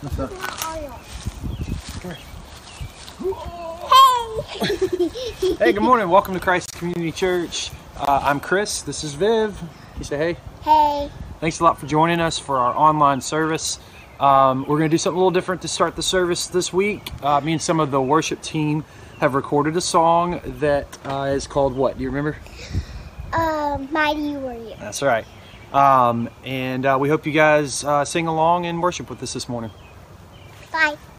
[0.00, 0.08] Hey!
[5.58, 6.08] hey, good morning.
[6.08, 7.70] Welcome to Christ Community Church.
[7.98, 8.80] Uh, I'm Chris.
[8.80, 9.60] This is Viv.
[9.98, 10.36] You say hey.
[10.62, 11.10] Hey.
[11.40, 13.78] Thanks a lot for joining us for our online service.
[14.18, 17.10] Um, we're going to do something a little different to start the service this week.
[17.22, 18.86] Uh, me and some of the worship team
[19.18, 21.98] have recorded a song that uh, is called what?
[21.98, 22.38] Do you remember?
[23.34, 24.76] Uh, Mighty Warrior.
[24.80, 25.26] That's right.
[25.74, 29.46] Um, and uh, we hope you guys uh, sing along and worship with us this
[29.46, 29.70] morning.
[30.72, 31.09] Bye.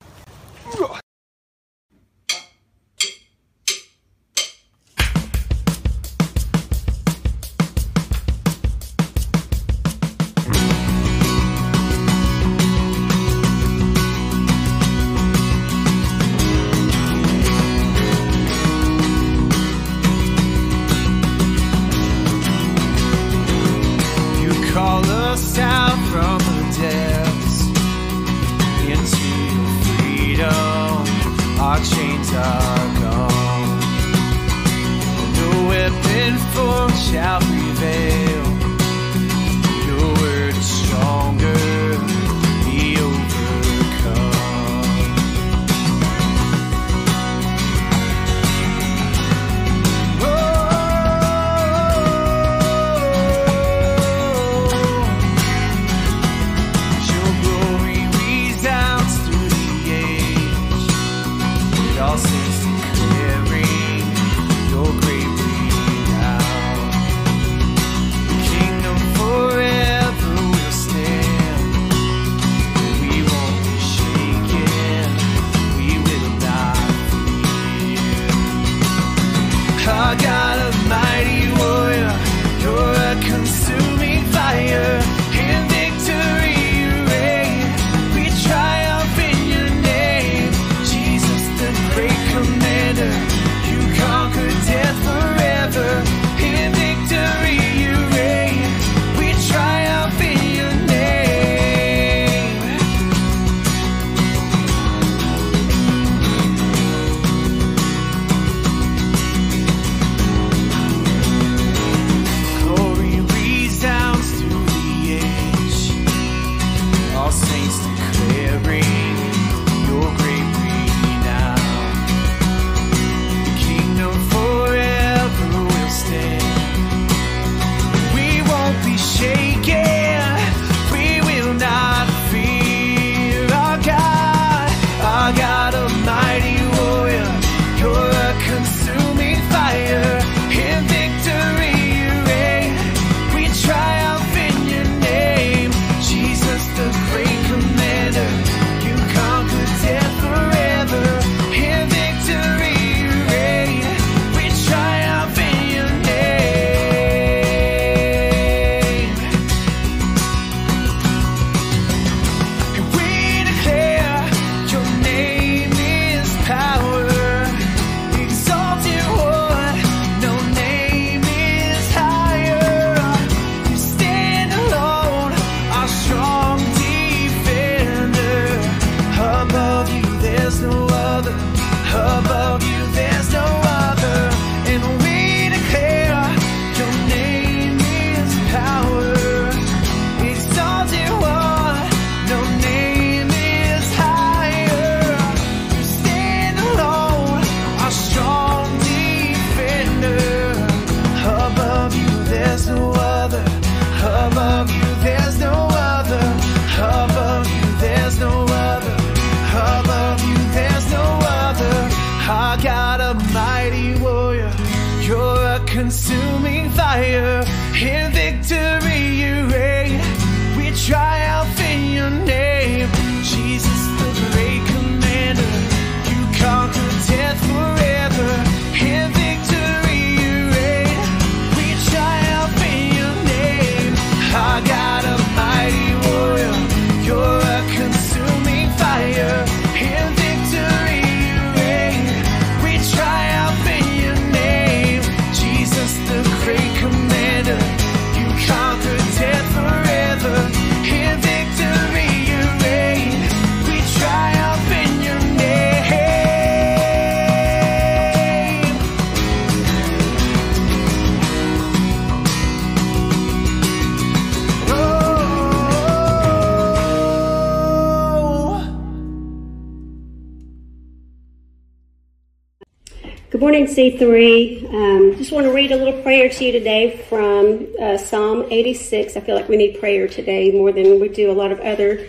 [273.51, 274.73] Morning, C3.
[274.73, 279.17] Um, just want to read a little prayer to you today from uh, Psalm 86.
[279.17, 282.07] I feel like we need prayer today more than we do a lot of other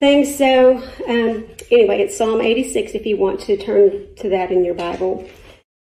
[0.00, 0.36] things.
[0.36, 0.78] So,
[1.08, 5.28] um, anyway, it's Psalm 86 if you want to turn to that in your Bible.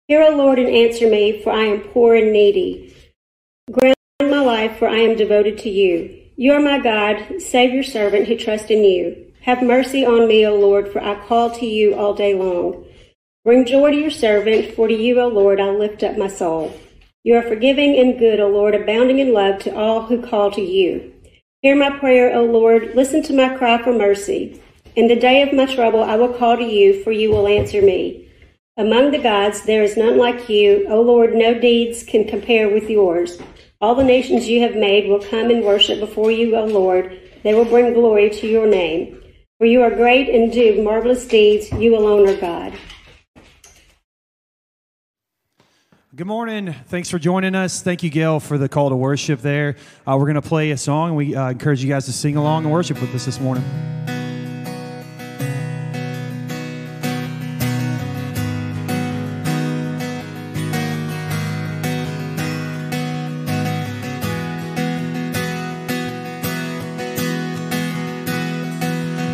[0.08, 2.96] Hear, O Lord, and answer me, for I am poor and needy.
[3.72, 6.22] Ground my life, for I am devoted to you.
[6.36, 7.42] You are my God.
[7.42, 9.34] Save your servant who trusts in you.
[9.42, 12.86] Have mercy on me, O Lord, for I call to you all day long.
[13.48, 16.78] Bring joy to your servant, for to you, O Lord, I lift up my soul.
[17.24, 20.62] You are forgiving and good, O Lord, abounding in love to all who call to
[20.62, 21.14] you.
[21.62, 22.94] Hear my prayer, O Lord.
[22.94, 24.62] Listen to my cry for mercy.
[24.98, 27.82] In the day of my trouble, I will call to you, for you will answer
[27.82, 28.30] me.
[28.76, 30.86] Among the gods, there is none like you.
[30.90, 33.42] O Lord, no deeds can compare with yours.
[33.80, 37.18] All the nations you have made will come and worship before you, O Lord.
[37.44, 39.24] They will bring glory to your name.
[39.58, 41.72] For you are great and do marvelous deeds.
[41.72, 42.74] You alone are God.
[46.18, 46.74] Good morning.
[46.88, 47.84] Thanks for joining us.
[47.84, 49.76] Thank you, Gail, for the call to worship there.
[50.08, 51.10] Uh, we're going to play a song.
[51.10, 53.64] and We uh, encourage you guys to sing along and worship with us this morning.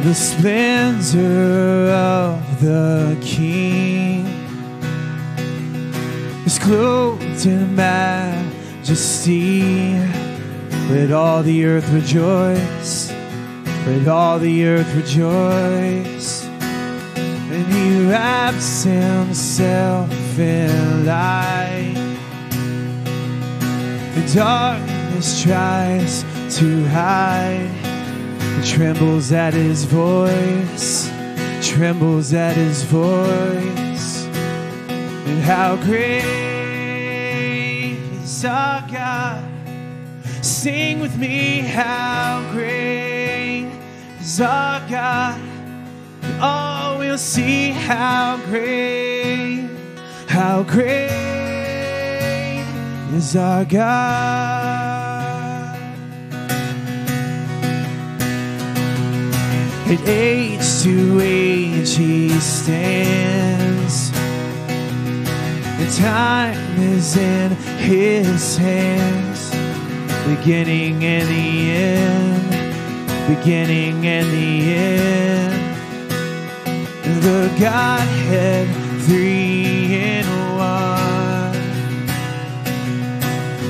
[0.04, 4.13] The splendor of the King
[6.54, 8.74] is clothed in majesty.
[10.90, 13.12] Let all the earth rejoice.
[13.88, 16.46] Let all the earth rejoice.
[17.16, 21.96] And he wraps himself in light.
[24.16, 26.24] The darkness tries
[26.58, 27.70] to hide.
[28.60, 31.10] It trembles at his voice.
[31.62, 34.26] Trembles at his voice.
[35.26, 36.43] And how great
[38.46, 39.44] our God?
[40.42, 43.70] Sing with me, how great
[44.20, 45.40] is our God?
[46.40, 49.70] Oh, All will see how great,
[50.28, 51.10] how great
[53.14, 54.14] is our God.
[59.86, 62.93] At age to age he stands.
[65.98, 69.52] Time is in his hands,
[70.26, 72.50] beginning and the end,
[73.28, 75.54] beginning and the end.
[77.22, 78.68] The Godhead,
[79.04, 80.26] three in
[80.58, 81.54] one.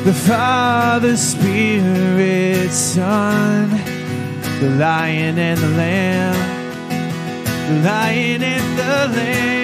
[0.06, 3.70] The Father, Spirit, Son,
[4.62, 6.36] the Lion and the Lamb,
[7.68, 9.63] the Lion and the Lamb.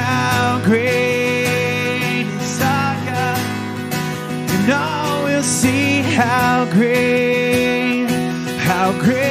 [0.00, 3.40] How great is our God?
[4.54, 8.06] And all will see how great,
[8.68, 9.30] how great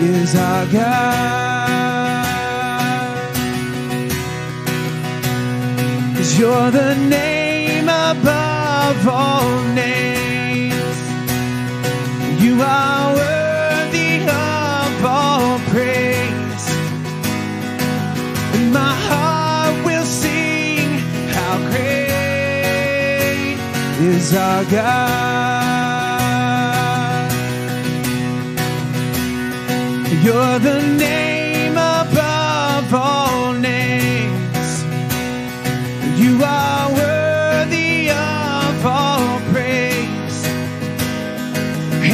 [0.00, 1.44] is our God.
[6.16, 10.96] Cause you're the name above all names.
[12.42, 13.33] You are worthy
[24.04, 24.82] is our God.
[30.22, 34.84] You're the name above all names.
[36.20, 40.44] You are worthy of all praise.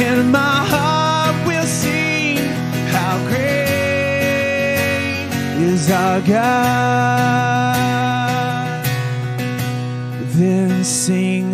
[0.07, 2.37] And my heart will sing
[2.95, 5.27] how great
[5.59, 7.20] is our God.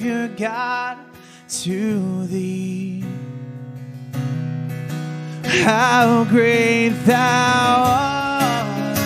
[0.00, 0.96] Savior God
[1.50, 3.04] to thee.
[5.44, 8.98] How great thou art.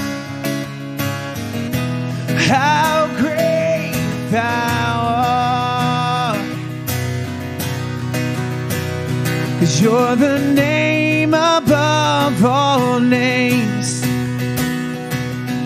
[2.47, 3.97] How great
[4.31, 5.01] thou
[5.83, 6.39] art.
[9.59, 14.07] Cause you're the name above all names.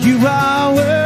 [0.03, 0.98] You are worthy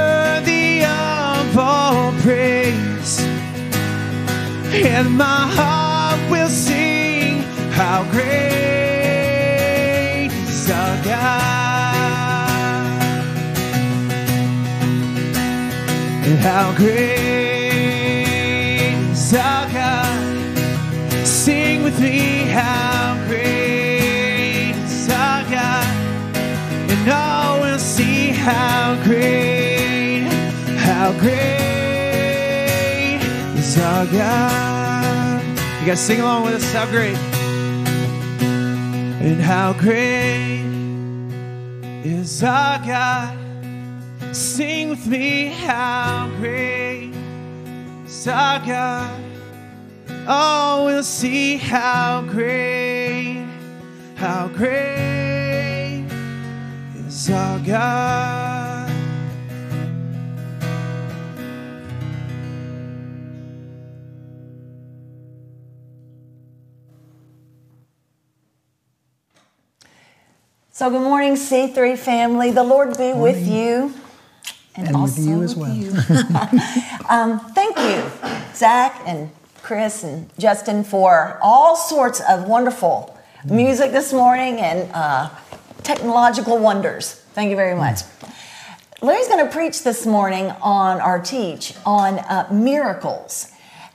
[4.85, 8.33] And my heart will sing how great
[10.29, 11.63] is our God.
[16.27, 16.97] And how great
[19.11, 20.19] is our God.
[21.25, 25.87] Sing with me, how great is our God.
[26.91, 30.27] And all will see how great,
[30.77, 31.33] how great
[33.57, 34.72] is our God.
[35.83, 37.17] You guys sing along with us, how great.
[39.19, 40.61] And how great
[42.05, 43.37] is our God.
[44.33, 47.11] Sing with me, how great
[48.05, 49.21] is our God.
[50.25, 53.45] Oh, we'll see how great,
[54.15, 56.05] how great
[56.95, 58.42] is our God.
[70.75, 72.49] So, good morning, C3 family.
[72.49, 73.93] The Lord be with you.
[74.75, 75.75] And with also you as with well.
[75.75, 75.91] you.
[77.09, 78.03] um, thank you,
[78.55, 79.29] Zach and
[79.61, 83.15] Chris and Justin, for all sorts of wonderful
[83.45, 85.29] music this morning and uh,
[85.83, 87.13] technological wonders.
[87.35, 87.99] Thank you very much.
[89.03, 93.51] Larry's going to preach this morning on our teach on uh, miracles.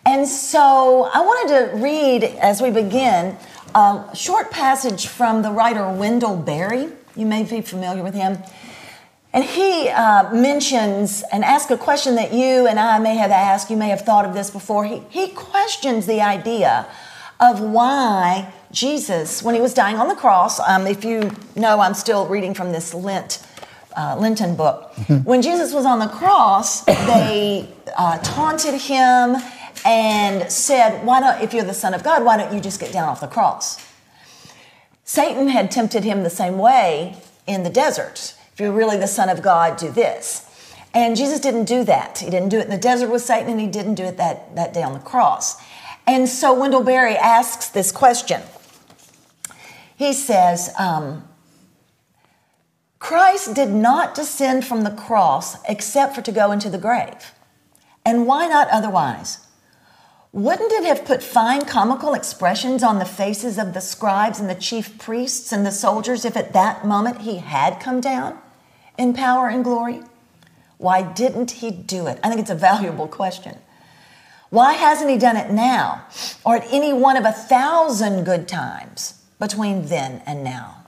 [0.07, 3.37] And so I wanted to read as we begin
[3.75, 6.89] a short passage from the writer Wendell Berry.
[7.17, 8.39] You may be familiar with him.
[9.33, 13.71] And he uh, mentions and asks a question that you and I may have asked.
[13.71, 14.85] You may have thought of this before.
[14.85, 16.87] He, he questions the idea
[17.39, 21.95] of why Jesus, when he was dying on the cross, um, if you know, I'm
[21.95, 23.45] still reading from this Lent.
[23.97, 24.93] Uh, Lenten book.
[25.25, 29.35] when Jesus was on the cross, they uh, taunted him
[29.85, 32.93] and said, Why don't, if you're the Son of God, why don't you just get
[32.93, 33.85] down off the cross?
[35.05, 37.17] Satan had tempted him the same way
[37.47, 38.35] in the desert.
[38.53, 40.45] If you're really the Son of God, do this.
[40.93, 42.19] And Jesus didn't do that.
[42.19, 44.55] He didn't do it in the desert with Satan, and he didn't do it that,
[44.57, 45.57] that day on the cross.
[46.07, 48.43] And so Wendell Berry asks this question.
[49.97, 51.29] He says, um,
[52.99, 57.33] Christ did not descend from the cross except for to go into the grave.
[58.05, 59.39] And why not otherwise?
[60.33, 64.55] Wouldn't it have put fine comical expressions on the faces of the scribes and the
[64.55, 68.39] chief priests and the soldiers if at that moment he had come down
[68.99, 70.03] in power and glory?
[70.77, 72.21] Why didn't he do it?
[72.23, 73.57] I think it's a valuable question.
[74.51, 76.07] Why hasn't he done it now
[76.45, 80.85] or at any one of a thousand good times between then and now?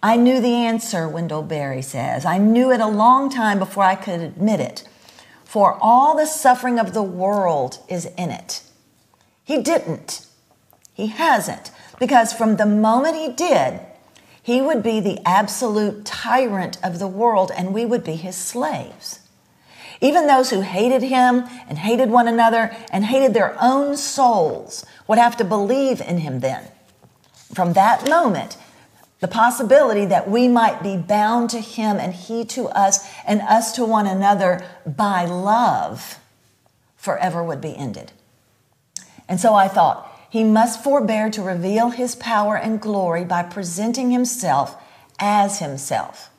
[0.00, 2.24] I knew the answer, Wendell Berry says.
[2.24, 4.87] I knew it a long time before I could admit it
[5.58, 8.62] for all the suffering of the world is in it.
[9.42, 10.24] He didn't.
[10.94, 11.72] He hasn't.
[11.98, 13.80] Because from the moment he did,
[14.40, 19.18] he would be the absolute tyrant of the world and we would be his slaves.
[20.00, 25.18] Even those who hated him and hated one another and hated their own souls would
[25.18, 26.68] have to believe in him then.
[27.52, 28.56] From that moment,
[29.20, 33.72] the possibility that we might be bound to him and he to us and us
[33.72, 36.18] to one another by love
[36.96, 38.12] forever would be ended.
[39.28, 44.10] And so I thought, he must forbear to reveal his power and glory by presenting
[44.10, 44.76] himself
[45.18, 46.30] as himself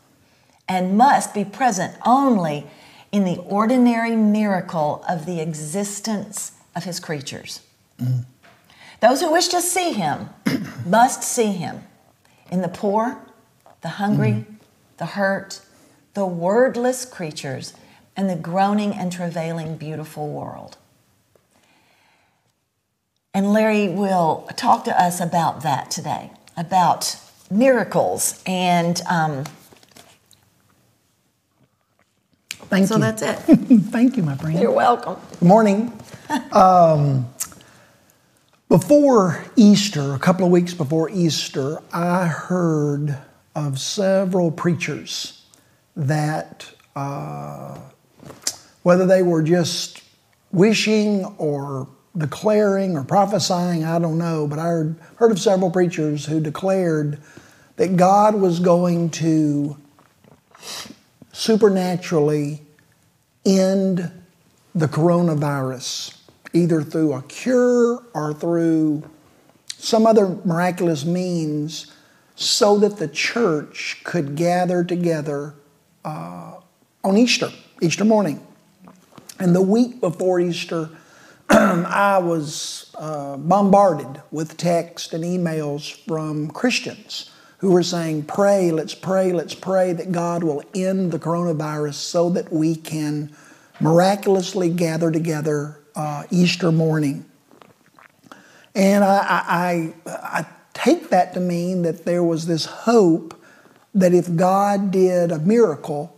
[0.67, 2.67] and must be present only
[3.11, 7.61] in the ordinary miracle of the existence of his creatures.
[7.99, 8.25] Mm.
[9.01, 10.29] Those who wish to see him
[10.85, 11.83] must see him
[12.51, 13.19] in the poor,
[13.81, 14.53] the hungry, mm-hmm.
[14.97, 15.61] the hurt,
[16.13, 17.73] the wordless creatures,
[18.15, 20.77] and the groaning and travailing beautiful world.
[23.33, 27.15] And Larry will talk to us about that today, about
[27.51, 28.41] miracles.
[28.45, 29.45] And um,
[32.69, 33.01] Thank so you.
[33.01, 33.35] that's it.
[33.91, 34.59] Thank you, my friend.
[34.59, 35.17] You're welcome.
[35.39, 35.93] Good morning.
[36.51, 37.27] um,
[38.69, 43.17] before Easter, a couple of weeks before Easter, I heard
[43.55, 45.43] of several preachers
[45.95, 47.79] that, uh,
[48.83, 50.03] whether they were just
[50.51, 56.27] wishing or declaring or prophesying, I don't know, but I heard, heard of several preachers
[56.27, 57.19] who declared
[57.77, 59.77] that God was going to
[61.31, 62.61] supernaturally
[63.45, 64.11] end
[64.75, 66.18] the coronavirus
[66.53, 69.03] either through a cure or through
[69.77, 71.91] some other miraculous means
[72.35, 75.53] so that the church could gather together
[76.05, 76.55] uh,
[77.03, 77.49] on Easter,
[77.81, 78.45] Easter morning.
[79.39, 80.89] And the week before Easter,
[81.49, 88.95] I was uh, bombarded with texts and emails from Christians who were saying, Pray, let's
[88.95, 93.35] pray, let's pray that God will end the coronavirus so that we can
[93.79, 97.25] miraculously gather together uh, Easter morning.
[98.75, 99.17] And I,
[99.47, 103.33] I, I, take that to mean that there was this hope
[103.93, 106.15] that if God did a miracle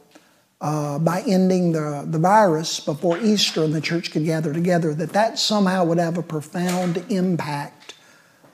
[0.59, 5.13] uh, by ending the, the virus before Easter and the church could gather together, that
[5.13, 7.95] that somehow would have a profound impact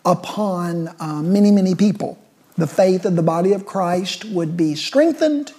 [0.05, 2.17] upon uh, many, many people.
[2.55, 5.51] The faith of the body of Christ would be strengthened,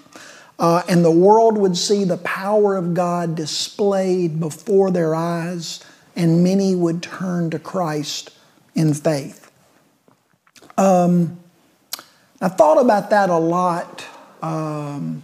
[0.58, 5.84] uh, and the world would see the power of God displayed before their eyes,
[6.16, 8.36] and many would turn to Christ
[8.74, 9.50] in faith.
[10.76, 11.38] Um,
[12.40, 14.04] I thought about that a lot,
[14.42, 15.22] um,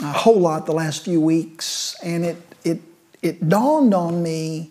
[0.00, 2.80] a whole lot the last few weeks, and it, it,
[3.20, 4.70] it dawned on me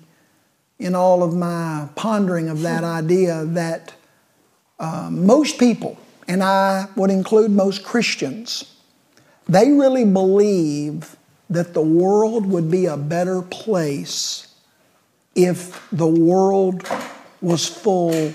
[0.79, 3.93] in all of my pondering of that idea that
[4.79, 5.97] uh, most people,
[6.27, 8.70] and I would include most Christians,
[9.51, 11.17] they really believe
[11.49, 14.47] that the world would be a better place
[15.35, 16.87] if the world
[17.41, 18.33] was full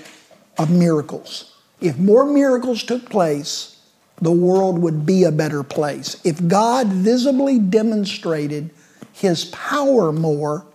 [0.59, 1.55] of miracles.
[1.81, 3.81] If more miracles took place,
[4.21, 6.21] the world would be a better place.
[6.23, 8.69] If God visibly demonstrated
[9.11, 10.67] his power more,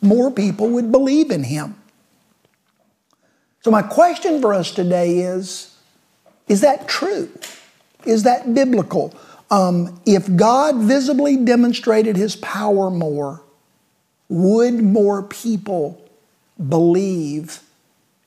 [0.00, 1.76] more people would believe in him.
[3.60, 5.76] So, my question for us today is
[6.48, 7.30] Is that true?
[8.06, 9.14] Is that biblical?
[9.52, 13.42] Um, if God visibly demonstrated his power more,
[14.30, 16.02] would more people
[16.68, 17.60] believe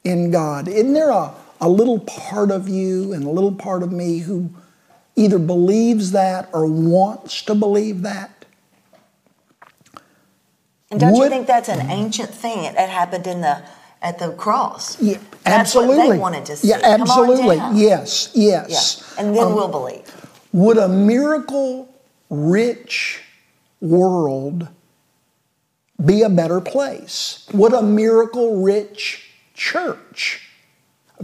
[0.04, 0.68] in God?
[0.68, 4.52] Isn't there a, a little part of you and a little part of me who
[5.16, 8.46] either believes that or wants to believe that?
[10.92, 12.66] And don't Would- you think that's an ancient thing?
[12.66, 13.64] It, it happened in the
[14.04, 15.02] at the cross.
[15.02, 15.96] Yeah, absolutely.
[15.96, 16.68] That's what they wanted to see.
[16.68, 17.56] Yeah, absolutely.
[17.56, 17.76] down.
[17.76, 18.66] Yes, Yeah.
[18.70, 19.16] yes.
[19.18, 20.04] And then Um, we'll believe.
[20.56, 21.94] Would a miracle
[22.30, 23.22] rich
[23.82, 24.70] world
[26.06, 27.46] be a better place?
[27.54, 30.48] Would a miracle rich church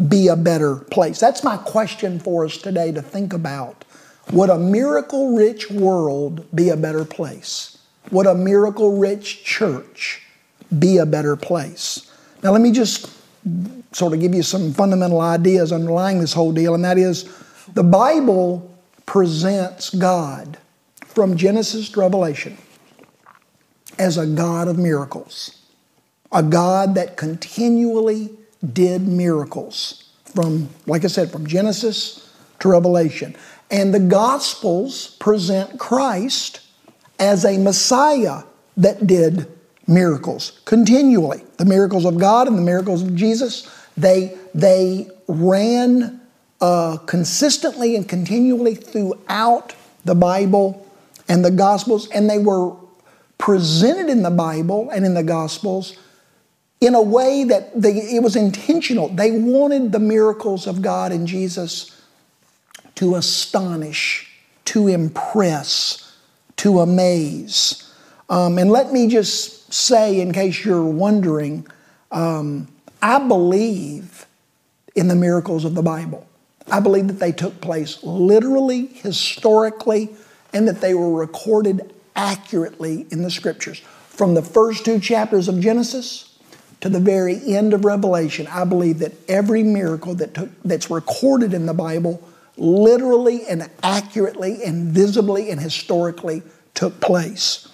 [0.10, 1.17] be a better place?
[1.17, 3.86] That's my question for us today to think about.
[4.34, 7.78] Would a miracle rich world be a better place?
[8.12, 10.24] Would a miracle rich church
[10.78, 12.12] be a better place?
[12.44, 13.10] Now, let me just
[13.94, 17.34] sort of give you some fundamental ideas underlying this whole deal, and that is
[17.74, 18.70] the Bible
[19.12, 20.58] presents God
[21.06, 22.58] from Genesis to Revelation
[24.00, 25.65] as a God of miracles,
[26.32, 28.30] a God that continually
[28.71, 33.36] did miracles from, like I said, from Genesis to Revelation.
[33.69, 36.62] And the Gospels present Christ
[37.19, 38.43] as a Messiah
[38.78, 39.45] that did
[39.88, 41.43] miracles continually.
[41.58, 46.20] The miracles of God and the miracles of Jesus, they, they ran
[46.62, 50.88] uh, consistently and continually throughout the Bible
[51.28, 52.76] and the Gospels, and they were
[53.38, 55.97] presented in the Bible and in the Gospels
[56.80, 59.08] in a way that they, it was intentional.
[59.10, 62.02] They wanted the miracles of God and Jesus
[62.95, 64.32] to astonish,
[64.65, 66.17] to impress,
[66.58, 67.91] to amaze.
[68.30, 71.67] Um, and let me just say, in case you're wondering,
[72.12, 72.67] um,
[73.02, 74.26] I believe
[74.95, 76.28] in the miracles of the Bible.
[76.71, 80.10] I believe that they took place literally, historically,
[80.53, 83.79] and that they were recorded accurately in the scriptures.
[84.07, 86.38] From the first two chapters of Genesis
[86.79, 91.53] to the very end of Revelation, I believe that every miracle that took, that's recorded
[91.53, 92.23] in the Bible
[92.57, 96.41] literally and accurately and visibly and historically
[96.73, 97.67] took place.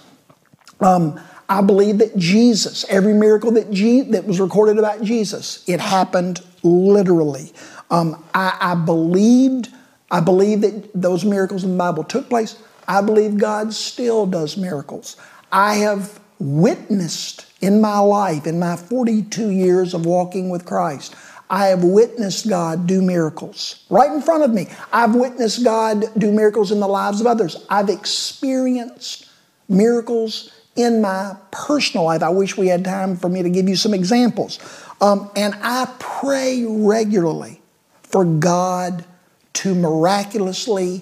[0.80, 5.80] Um, I believe that Jesus, every miracle that, Je- that was recorded about Jesus, it
[5.80, 7.54] happened literally.
[7.90, 9.70] Um, I, I believed,
[10.12, 12.62] I believe that those miracles in the Bible took place.
[12.88, 15.18] I believe God still does miracles.
[15.52, 21.16] I have witnessed in my life, in my 42 years of walking with Christ,
[21.50, 24.68] I have witnessed God do miracles right in front of me.
[24.92, 27.66] I've witnessed God do miracles in the lives of others.
[27.70, 29.30] I've experienced
[29.70, 32.22] miracles in my personal life.
[32.22, 34.60] I wish we had time for me to give you some examples.
[35.00, 37.62] Um, and I pray regularly
[38.08, 39.06] for God
[39.54, 41.02] to miraculously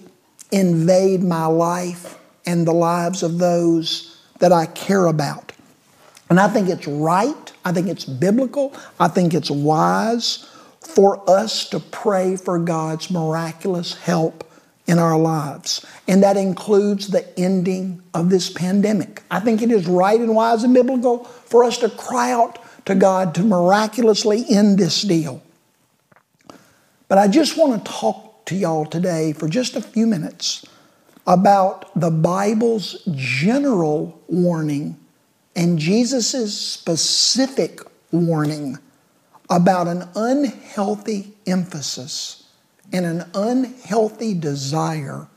[0.52, 5.52] invade my life and the lives of those that I care about.
[6.30, 11.70] And I think it's right, I think it's biblical, I think it's wise for us
[11.70, 14.44] to pray for God's miraculous help
[14.88, 15.86] in our lives.
[16.08, 19.24] And that includes the ending of this pandemic.
[19.30, 22.96] I think it is right and wise and biblical for us to cry out to
[22.96, 25.42] God to miraculously end this deal.
[27.08, 30.66] But I just want to talk to y'all today for just a few minutes
[31.28, 34.98] about the Bible's general warning
[35.56, 37.80] and Jesus' specific
[38.12, 38.78] warning
[39.50, 42.44] about an unhealthy emphasis
[42.92, 45.28] and an unhealthy desire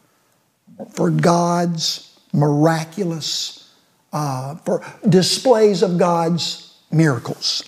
[0.90, 3.74] for God's miraculous,
[4.12, 7.62] uh, for displays of God's miracles.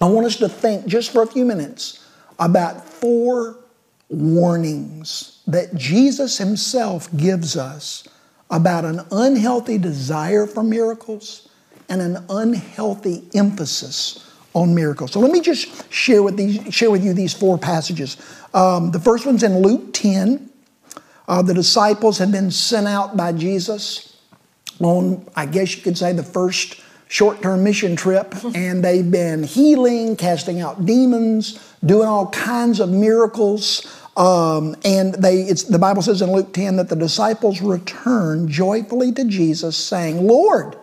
[0.00, 2.03] I want us to think just for a few minutes
[2.38, 3.58] about four
[4.08, 8.06] warnings that Jesus Himself gives us
[8.50, 11.48] about an unhealthy desire for miracles
[11.88, 15.12] and an unhealthy emphasis on miracles.
[15.12, 18.16] So let me just share with, these, share with you these four passages.
[18.54, 20.50] Um, the first one's in Luke 10.
[21.26, 24.16] Uh, the disciples had been sent out by Jesus
[24.80, 29.42] on, I guess you could say, the first short term mission trip, and they've been
[29.42, 33.86] healing, casting out demons, doing all kinds of miracles.
[34.16, 39.10] Um, and they, it's, the Bible says in Luke 10 that the disciples returned joyfully
[39.12, 40.76] to Jesus, saying, Lord,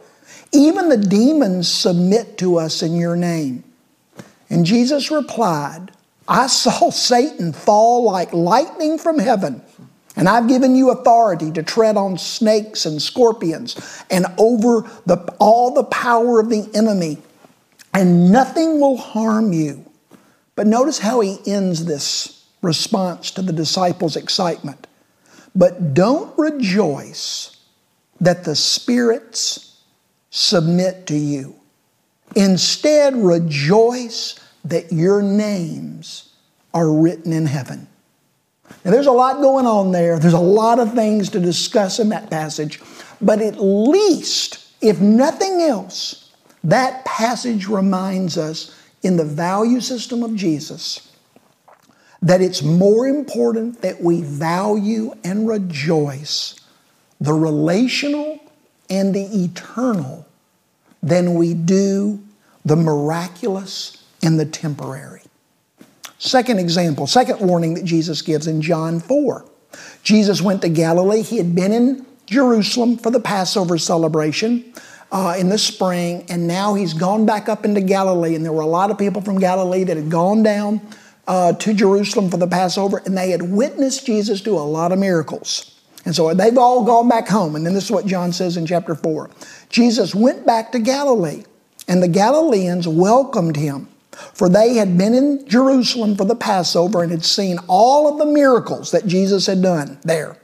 [0.52, 3.64] even the demons submit to us in your name.
[4.50, 5.92] And Jesus replied,
[6.28, 9.62] I saw Satan fall like lightning from heaven.
[10.22, 15.74] And I've given you authority to tread on snakes and scorpions and over the, all
[15.74, 17.18] the power of the enemy,
[17.92, 19.84] and nothing will harm you.
[20.56, 24.86] But notice how he ends this response to the disciples' excitement.
[25.56, 27.58] But don't rejoice
[28.20, 29.82] that the spirits
[30.30, 31.56] submit to you.
[32.36, 36.30] Instead, rejoice that your names
[36.76, 37.88] are written in heaven.
[38.84, 40.20] Now, there's a lot going on there.
[40.20, 42.80] There's a lot of things to discuss in that passage.
[43.22, 46.32] But at least, if nothing else,
[46.64, 51.12] that passage reminds us in the value system of Jesus
[52.22, 56.60] that it's more important that we value and rejoice
[57.20, 58.40] the relational
[58.90, 60.28] and the eternal
[61.02, 62.22] than we do
[62.64, 65.22] the miraculous and the temporary.
[66.22, 69.44] Second example, second warning that Jesus gives in John 4.
[70.04, 71.24] Jesus went to Galilee.
[71.24, 74.72] He had been in Jerusalem for the Passover celebration
[75.12, 78.36] uh, in the spring, and now he's gone back up into Galilee.
[78.36, 80.80] And there were a lot of people from Galilee that had gone down
[81.26, 85.00] uh, to Jerusalem for the Passover, and they had witnessed Jesus do a lot of
[85.00, 85.82] miracles.
[86.06, 87.56] And so they've all gone back home.
[87.56, 89.32] And then this is what John says in chapter 4.
[89.70, 91.46] Jesus went back to Galilee,
[91.88, 93.88] and the Galileans welcomed him,
[94.34, 98.26] for they had been in Jerusalem for the Passover and had seen all of the
[98.26, 100.38] miracles that Jesus had done there.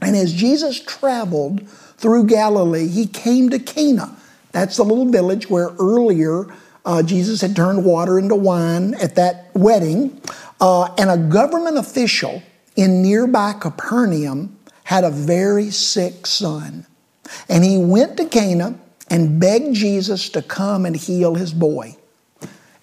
[0.00, 4.16] And as Jesus traveled through Galilee, he came to Cana.
[4.52, 6.46] That's the little village where earlier
[6.84, 10.20] uh, Jesus had turned water into wine at that wedding.
[10.60, 12.42] Uh, and a government official
[12.76, 16.86] in nearby Capernaum had a very sick son.
[17.48, 21.96] And he went to Cana and begged Jesus to come and heal his boy.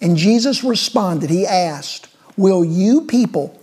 [0.01, 3.59] And Jesus responded, He asked, Will you people,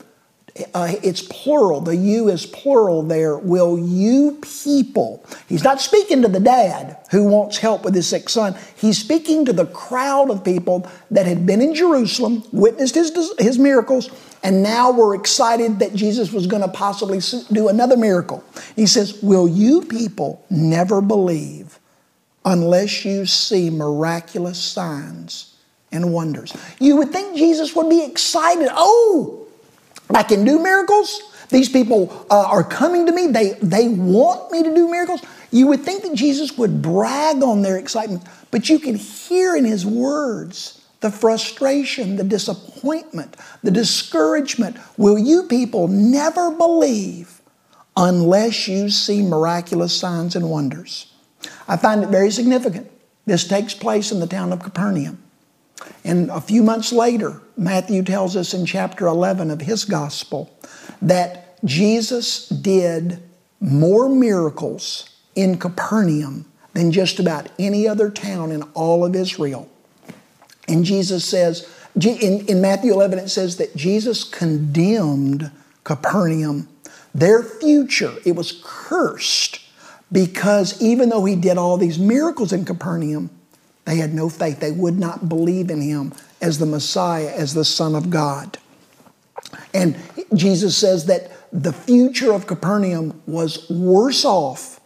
[0.73, 6.29] uh, it's plural, the you is plural there, will you people, he's not speaking to
[6.29, 10.45] the dad who wants help with his sick son, he's speaking to the crowd of
[10.45, 14.11] people that had been in Jerusalem, witnessed his, his miracles,
[14.43, 17.21] and now we're excited that Jesus was going to possibly
[17.53, 18.45] do another miracle.
[18.77, 21.79] He says, Will you people never believe
[22.45, 25.54] unless you see miraculous signs
[25.95, 26.55] and wonders?
[26.79, 28.69] You would think Jesus would be excited.
[28.73, 29.47] Oh,
[30.11, 31.23] I can do miracles.
[31.49, 33.29] These people uh, are coming to me.
[33.29, 35.23] They, they want me to do miracles.
[35.51, 39.65] You would think that Jesus would brag on their excitement, but you can hear in
[39.65, 44.77] his words the frustration, the disappointment, the discouragement.
[44.97, 47.41] Will you people never believe
[47.97, 51.13] unless you see miraculous signs and wonders?
[51.69, 52.91] I find it very significant.
[53.27, 55.23] This takes place in the town of Capernaum.
[56.05, 60.57] And a few months later, Matthew tells us in chapter 11 of his gospel
[61.03, 63.23] that Jesus did
[63.61, 69.69] more miracles in Capernaum than just about any other town in all of Israel.
[70.69, 71.69] And Jesus says,
[72.01, 75.51] in, in Matthew 11, it says that Jesus condemned
[75.85, 76.69] Capernaum.
[77.15, 79.61] Their future, it was cursed
[80.11, 83.31] because even though he did all these miracles in Capernaum,
[83.85, 84.61] They had no faith.
[84.61, 88.59] They would not believe in him as the Messiah, as the Son of God.
[89.73, 89.97] And
[90.35, 94.81] Jesus says that the future of Capernaum was worse off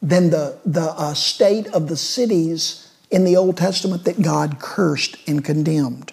[0.00, 5.16] than the, the uh, state of the cities in the Old Testament that God cursed
[5.28, 6.12] and condemned.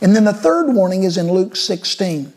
[0.00, 2.32] And then the third warning is in Luke 16.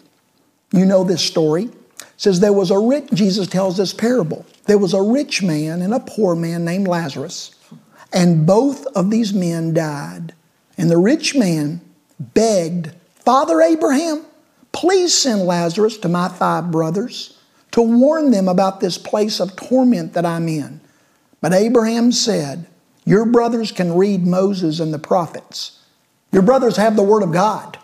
[0.71, 1.65] You know this story.
[1.65, 1.73] It
[2.17, 4.45] says there was a rich, Jesus tells this parable.
[4.65, 7.55] There was a rich man and a poor man named Lazarus,
[8.13, 10.33] and both of these men died.
[10.77, 11.81] And the rich man
[12.19, 14.25] begged, Father Abraham,
[14.71, 17.37] please send Lazarus to my five brothers
[17.71, 20.79] to warn them about this place of torment that I'm in.
[21.41, 22.67] But Abraham said,
[23.05, 25.79] Your brothers can read Moses and the prophets.
[26.31, 27.77] Your brothers have the word of God.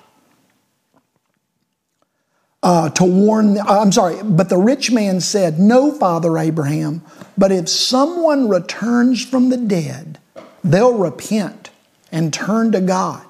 [2.63, 7.01] Uh, to warn, uh, I'm sorry, but the rich man said, No, Father Abraham,
[7.37, 10.17] but if someone returns from the dead,
[10.63, 11.71] they'll repent
[12.09, 13.25] and turn to God.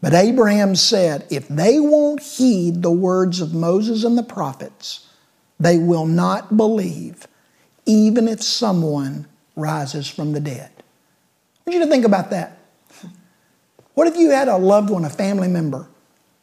[0.00, 5.08] But Abraham said, If they won't heed the words of Moses and the prophets,
[5.60, 7.28] they will not believe,
[7.86, 10.70] even if someone rises from the dead.
[10.78, 12.58] I want you to think about that.
[13.94, 15.86] What if you had a loved one, a family member,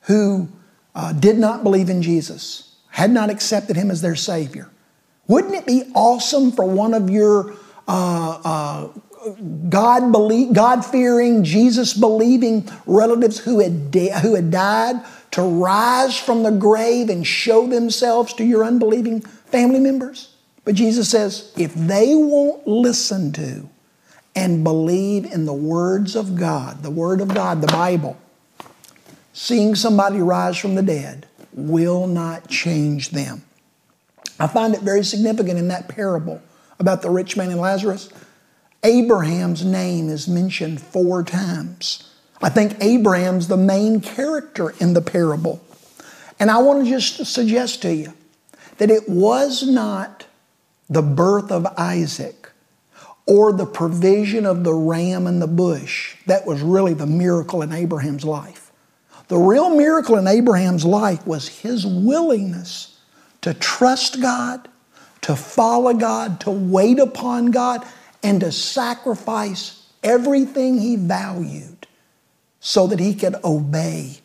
[0.04, 0.48] who
[0.95, 4.69] uh, did not believe in Jesus, had not accepted him as their Savior?
[5.27, 7.56] Wouldn't it be awesome for one of your
[7.88, 8.88] uh, uh,
[9.69, 14.97] God believe, God fearing, Jesus believing relatives who had, de- who had died
[15.32, 20.36] to rise from the grave and show themselves to your unbelieving family members?
[20.65, 23.69] But Jesus says, if they won't listen to
[24.36, 28.17] and believe in the words of God, the Word of God, the Bible,
[29.34, 33.43] seeing somebody rise from the dead will not change them.
[34.39, 36.41] I find it very significant in that parable
[36.80, 38.10] about the rich man and Lazarus.
[38.84, 42.10] Abraham's name is mentioned four times.
[42.41, 45.62] I think Abraham's the main character in the parable.
[46.39, 48.13] And I want to just suggest to you
[48.78, 50.26] that it was not
[50.89, 52.50] the birth of Isaac
[53.26, 57.72] or the provision of the ram in the bush that was really the miracle in
[57.72, 58.62] Abraham's life.
[59.28, 63.00] The real miracle in Abraham's life was his willingness
[63.42, 64.68] to trust God,
[65.22, 67.86] to follow God, to wait upon God,
[68.22, 71.88] and to sacrifice everything he valued
[72.60, 74.18] so that he could obey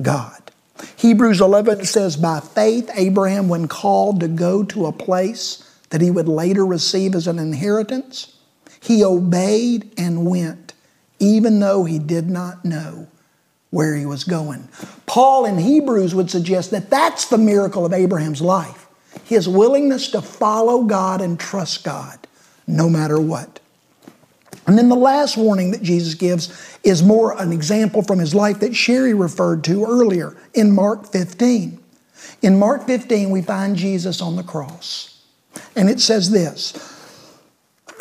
[0.00, 0.50] God.
[0.96, 6.10] Hebrews 11 says, By faith, Abraham, when called to go to a place that he
[6.10, 8.36] would later receive as an inheritance,
[8.80, 10.72] he obeyed and went,
[11.18, 13.08] even though he did not know
[13.70, 14.68] where he was going.
[15.06, 18.86] Paul in Hebrews would suggest that that's the miracle of Abraham's life
[19.24, 22.18] his willingness to follow God and trust God
[22.66, 23.60] no matter what.
[24.66, 28.60] And then the last warning that Jesus gives is more an example from his life
[28.60, 31.78] that Sherry referred to earlier in Mark 15.
[32.42, 35.22] In Mark 15, we find Jesus on the cross.
[35.74, 36.74] And it says this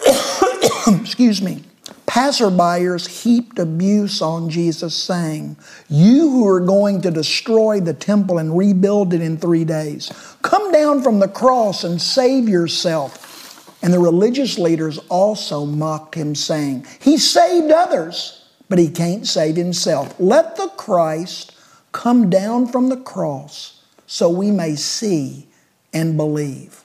[1.01, 1.63] Excuse me.
[2.09, 5.55] Passerbyers heaped abuse on Jesus, saying,
[5.89, 10.71] You who are going to destroy the temple and rebuild it in three days, come
[10.71, 13.77] down from the cross and save yourself.
[13.83, 19.55] And the religious leaders also mocked him, saying, He saved others, but he can't save
[19.55, 20.15] himself.
[20.19, 21.55] Let the Christ
[21.91, 25.47] come down from the cross so we may see
[25.93, 26.83] and believe.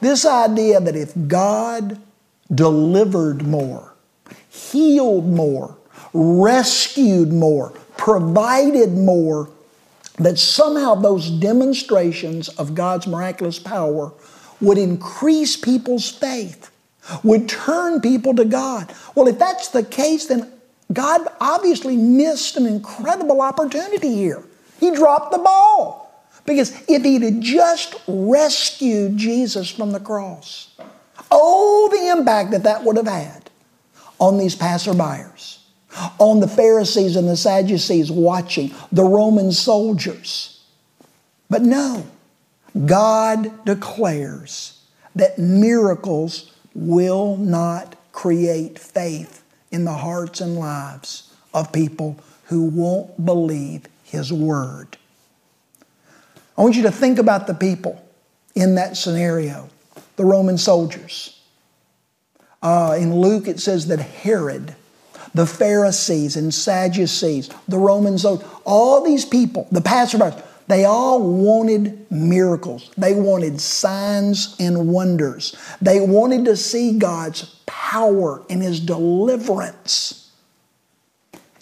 [0.00, 2.00] This idea that if God
[2.52, 3.87] delivered more,
[4.72, 5.76] healed more,
[6.12, 9.50] rescued more, provided more,
[10.18, 14.12] that somehow those demonstrations of God's miraculous power
[14.60, 16.70] would increase people's faith,
[17.22, 18.92] would turn people to God.
[19.14, 20.50] Well, if that's the case, then
[20.92, 24.42] God obviously missed an incredible opportunity here.
[24.80, 26.08] He dropped the ball.
[26.48, 30.74] Because if he'd have just rescued Jesus from the cross,
[31.30, 33.37] oh, the impact that that would have had
[34.18, 35.58] on these passerbyers,
[36.18, 40.64] on the Pharisees and the Sadducees watching, the Roman soldiers.
[41.48, 42.06] But no,
[42.86, 44.82] God declares
[45.14, 53.24] that miracles will not create faith in the hearts and lives of people who won't
[53.24, 54.96] believe His Word.
[56.56, 58.04] I want you to think about the people
[58.54, 59.68] in that scenario,
[60.16, 61.37] the Roman soldiers.
[62.62, 64.74] Uh, in Luke, it says that Herod,
[65.34, 72.90] the Pharisees and Sadducees, the Romans, all these people, the passerbys, they all wanted miracles.
[72.98, 75.56] They wanted signs and wonders.
[75.80, 80.30] They wanted to see God's power and His deliverance.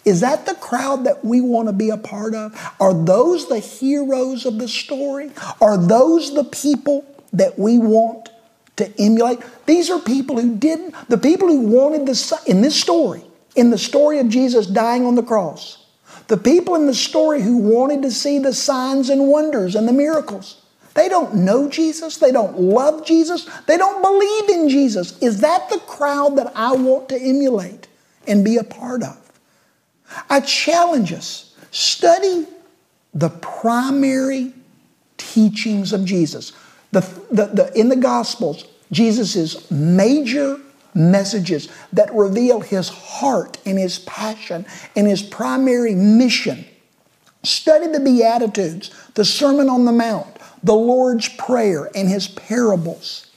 [0.03, 2.53] Is that the crowd that we want to be a part of?
[2.79, 5.31] Are those the heroes of the story?
[5.61, 8.26] Are those the people that we want
[8.77, 9.39] to emulate?
[9.65, 13.23] These are people who didn't, the people who wanted the, in this story,
[13.55, 15.85] in the story of Jesus dying on the cross,
[16.27, 19.93] the people in the story who wanted to see the signs and wonders and the
[19.93, 20.63] miracles.
[20.93, 22.17] They don't know Jesus.
[22.17, 23.47] They don't love Jesus.
[23.67, 25.15] They don't believe in Jesus.
[25.21, 27.87] Is that the crowd that I want to emulate
[28.27, 29.31] and be a part of?
[30.27, 32.47] I challenge us study
[33.13, 34.53] the primary
[35.17, 36.53] teachings of Jesus.
[36.97, 40.59] The, the, the, in the Gospels, Jesus' major
[40.95, 46.65] messages that reveal his heart and his passion and his primary mission.
[47.43, 53.27] Study the Beatitudes, the Sermon on the Mount, the Lord's Prayer, and his parables.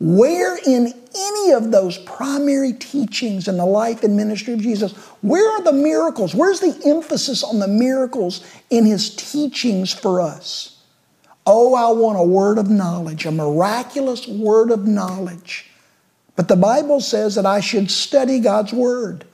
[0.00, 5.46] Where in any of those primary teachings in the life and ministry of Jesus, where
[5.50, 6.34] are the miracles?
[6.34, 10.73] Where's the emphasis on the miracles in his teachings for us?
[11.46, 15.70] Oh, I want a word of knowledge, a miraculous word of knowledge.
[16.36, 19.24] But the Bible says that I should study God's word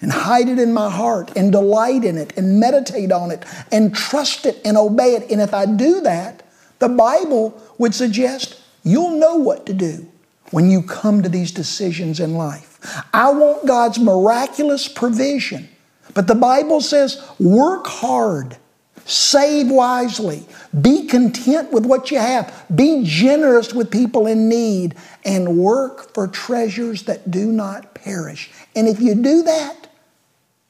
[0.00, 3.94] and hide it in my heart and delight in it and meditate on it and
[3.94, 5.30] trust it and obey it.
[5.30, 6.42] And if I do that,
[6.78, 10.06] the Bible would suggest you'll know what to do
[10.50, 12.78] when you come to these decisions in life.
[13.12, 15.68] I want God's miraculous provision.
[16.14, 18.56] But the Bible says work hard,
[19.10, 20.46] save wisely,
[20.80, 24.94] be content with what you have, be generous with people in need,
[25.24, 28.50] and work for treasures that do not perish.
[28.76, 29.88] And if you do that,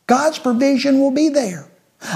[0.07, 1.69] God's provision will be there.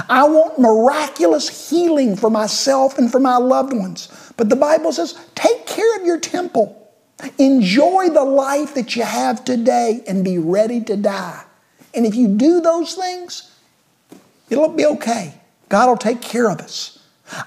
[0.09, 4.33] I want miraculous healing for myself and for my loved ones.
[4.35, 6.91] But the Bible says, take care of your temple.
[7.37, 11.43] Enjoy the life that you have today and be ready to die.
[11.93, 13.55] And if you do those things,
[14.49, 15.35] it'll be okay.
[15.69, 16.99] God will take care of us.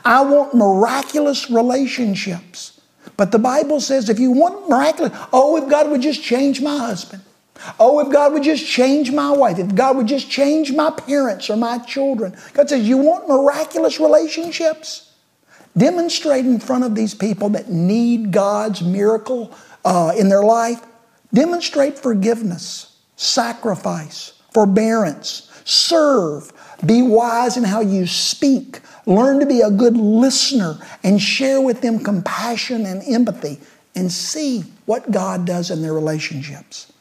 [0.05, 2.81] I want miraculous relationships.
[3.17, 6.77] But the Bible says if you want miraculous, oh, if God would just change my
[6.77, 7.23] husband.
[7.81, 11.51] Oh, if God would just change my wife, if God would just change my parents
[11.51, 12.37] or my children.
[12.55, 15.13] God says, You want miraculous relationships?
[15.77, 19.53] Demonstrate in front of these people that need God's miracle
[19.85, 20.81] uh, in their life.
[21.33, 26.53] Demonstrate forgiveness, sacrifice, forbearance, serve,
[26.85, 31.81] be wise in how you speak, learn to be a good listener, and share with
[31.81, 33.59] them compassion and empathy,
[33.95, 36.93] and see what God does in their relationships.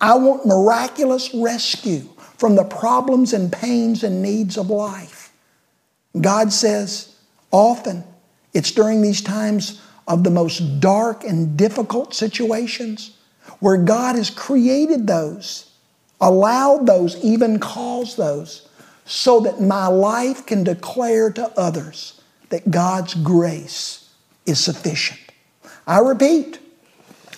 [0.00, 5.32] I want miraculous rescue from the problems and pains and needs of life.
[6.20, 7.14] God says
[7.50, 8.04] often
[8.52, 13.16] it's during these times of the most dark and difficult situations
[13.60, 15.70] where God has created those,
[16.20, 18.63] allowed those, even caused those,
[19.04, 24.10] so that my life can declare to others that God's grace
[24.46, 25.20] is sufficient.
[25.86, 26.58] I repeat,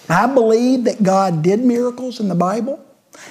[0.09, 2.85] I believe that God did miracles in the Bible,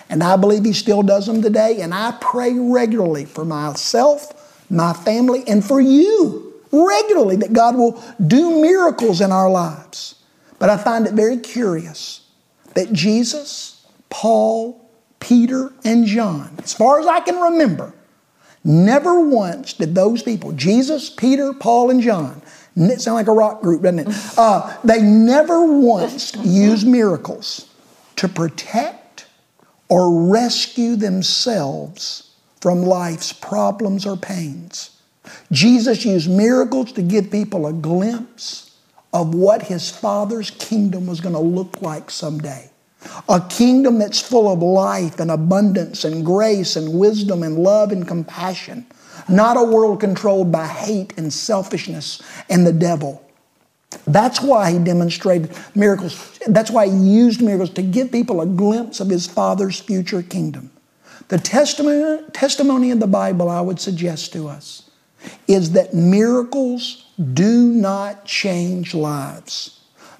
[0.10, 1.82] and I believe He still does them today.
[1.82, 8.04] And I pray regularly for myself, my family, and for you regularly that God will
[8.26, 10.16] do miracles in our lives.
[10.60, 12.22] But I find it very curious
[12.74, 17.94] that Jesus, Paul, Peter, and John, as far as I can remember,
[18.66, 22.42] never once did those people, Jesus, Peter, Paul, and John,
[22.76, 24.08] it sounds like a rock group, doesn't it?
[24.38, 27.70] Uh, they never once used miracles
[28.18, 29.28] to protect
[29.88, 34.90] or rescue themselves from life's problems or pains.
[35.52, 38.76] Jesus used miracles to give people a glimpse
[39.14, 42.70] of what his Father's kingdom was going to look like someday.
[43.30, 48.08] A kingdom that's full of life and abundance and grace and wisdom and love and
[48.08, 48.86] compassion
[49.28, 53.22] not a world controlled by hate and selfishness and the devil.
[54.08, 56.40] That's why he demonstrated miracles.
[56.48, 60.72] That's why he used miracles to give people a glimpse of his Father's future kingdom.
[61.30, 64.90] The testimony, testimony in the Bible, I would suggest to us,
[65.48, 69.75] is that miracles do not change lives.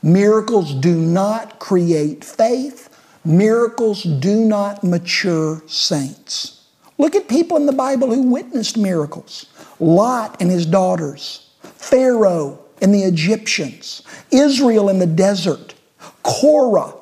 [0.06, 2.90] Miracles do not create faith.
[3.26, 6.64] Miracles do not mature saints.
[7.00, 9.48] Look at people in the Bible who witnessed miracles
[9.80, 15.74] Lot and his daughters, Pharaoh and the Egyptians, Israel in the desert,
[16.22, 16.94] Korah,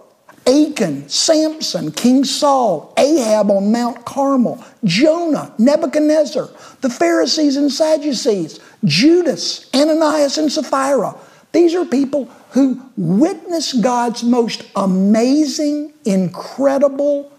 [0.48, 6.50] Achan, Samson, King Saul, Ahab on Mount Carmel, Jonah, Nebuchadnezzar,
[6.80, 11.16] the Pharisees and Sadducees, Judas, Ananias and Sapphira.
[11.54, 17.32] These are people who witnessed God's most amazing, incredible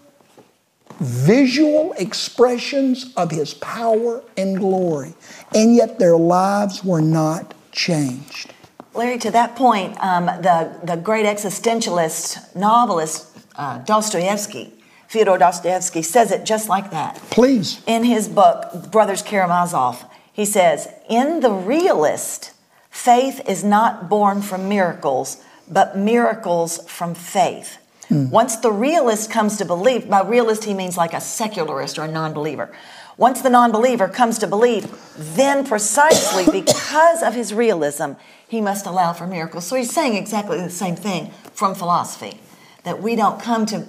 [0.99, 5.13] visual expressions of his power and glory,
[5.53, 8.53] and yet their lives were not changed.
[8.93, 14.73] Larry, to that point, um, the, the great existentialist novelist uh, Dostoevsky,
[15.09, 17.15] Fyodor Dostoevsky, says it just like that.
[17.29, 17.81] Please.
[17.85, 22.51] In his book, Brothers Karamazov, he says, In the realist,
[22.95, 27.77] faith is not born from miracles, but miracles from faith.
[28.07, 28.29] Hmm.
[28.29, 32.11] Once the realist comes to believe, by realist he means like a secularist or a
[32.11, 32.71] non believer.
[33.17, 34.87] Once the non believer comes to believe,
[35.35, 38.13] then precisely because of his realism,
[38.47, 39.67] he must allow for miracles.
[39.67, 42.39] So he's saying exactly the same thing from philosophy
[42.83, 43.85] that we don't come to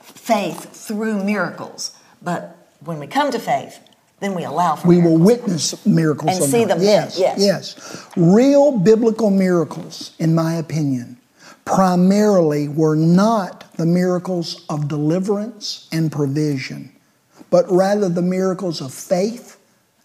[0.00, 3.78] faith through miracles, but when we come to faith,
[4.20, 5.18] then we allow for We miracles.
[5.18, 6.36] will witness miracles.
[6.40, 7.38] And see them Yes, yes.
[7.38, 8.06] yes.
[8.16, 11.16] Real biblical miracles, in my opinion,
[11.64, 16.90] primarily were not the miracles of deliverance and provision,
[17.50, 19.56] but rather the miracles of faith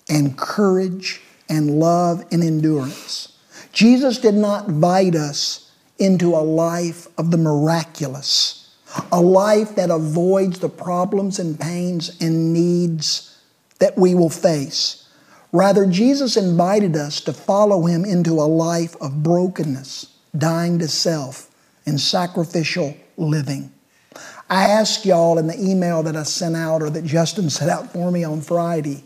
[0.09, 3.30] and courage and love and endurance.
[3.72, 8.76] Jesus did not invite us into a life of the miraculous,
[9.11, 13.33] a life that avoids the problems and pains and needs
[13.84, 15.10] that we will face.
[15.52, 20.08] Rather, Jesus invited us to follow him into a life of brokenness,
[20.38, 21.54] dying to self,
[21.86, 23.74] and sacrificial living.
[24.50, 27.92] I asked y'all in the email that I sent out or that Justin sent out
[27.92, 29.04] for me on Friday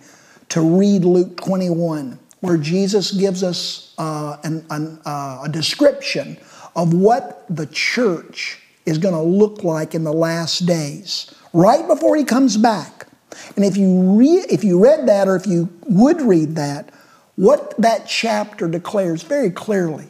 [0.49, 6.37] to read Luke 21, where Jesus gives us uh, an, an, uh, a description
[6.75, 12.15] of what the church is going to look like in the last days, right before
[12.15, 13.06] he comes back.
[13.55, 16.89] And if you, re- if you read that, or if you would read that,
[17.35, 20.07] what that chapter declares very clearly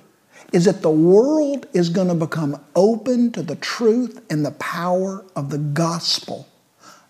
[0.54, 5.26] is that the world is going to become open to the truth and the power
[5.36, 6.48] of the gospel,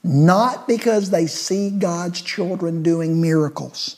[0.03, 3.97] not because they see God's children doing miracles,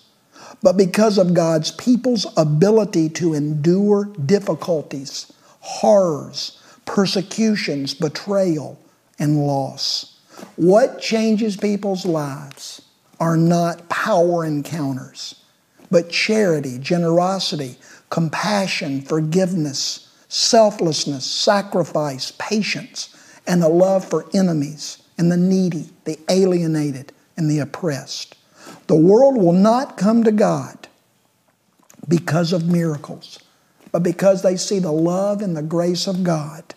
[0.61, 5.31] but because of God's people's ability to endure difficulties,
[5.61, 8.77] horrors, persecutions, betrayal,
[9.19, 10.08] and loss.
[10.55, 12.81] What changes people's lives
[13.19, 15.35] are not power encounters,
[15.91, 17.77] but charity, generosity,
[18.09, 23.15] compassion, forgiveness, selflessness, sacrifice, patience,
[23.47, 28.35] and a love for enemies and the needy, the alienated, and the oppressed.
[28.87, 30.87] The world will not come to God
[32.07, 33.39] because of miracles,
[33.91, 36.75] but because they see the love and the grace of God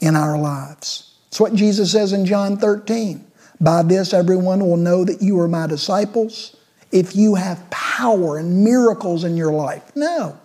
[0.00, 1.09] in our lives.
[1.30, 3.24] It's what Jesus says in John 13.
[3.60, 6.56] By this, everyone will know that you are my disciples
[6.90, 9.94] if you have power and miracles in your life.
[9.94, 10.36] No,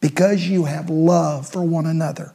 [0.00, 2.32] because you have love for one another.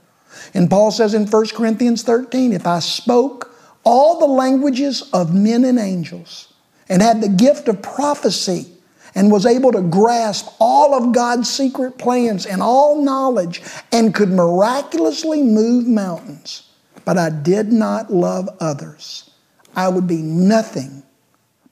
[0.53, 5.63] And Paul says in 1 Corinthians 13, if I spoke all the languages of men
[5.65, 6.53] and angels
[6.89, 8.67] and had the gift of prophecy
[9.15, 14.29] and was able to grasp all of God's secret plans and all knowledge and could
[14.29, 16.68] miraculously move mountains,
[17.10, 19.32] but I did not love others,
[19.76, 21.01] I would be nothing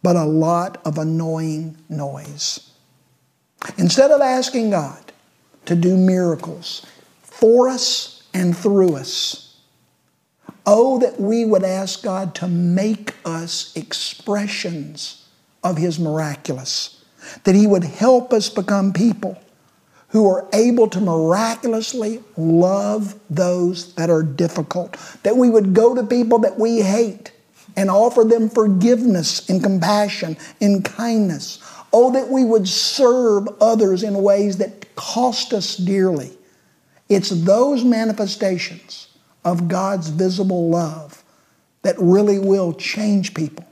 [0.02, 2.72] but a lot of annoying noise.
[3.78, 5.14] Instead of asking God
[5.66, 6.88] to do miracles
[7.22, 9.60] for us and through us,
[10.66, 15.28] oh, that we would ask God to make us expressions
[15.64, 17.06] of His miraculous,
[17.44, 19.40] that He would help us become people
[20.10, 26.04] who are able to miraculously love those that are difficult, that we would go to
[26.04, 27.32] people that we hate
[27.76, 31.60] and offer them forgiveness and compassion and kindness.
[31.94, 36.38] Oh, that we would serve others in ways that cost us dearly.
[37.10, 39.08] It's those manifestations
[39.46, 41.24] of God's visible love
[41.84, 43.66] that really will change people